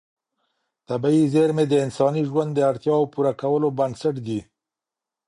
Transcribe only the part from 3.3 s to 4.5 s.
کولو بنسټ دي.